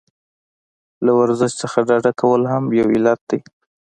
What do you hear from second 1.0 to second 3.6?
له ورزش څخه ډډه کول هم یو علت دی.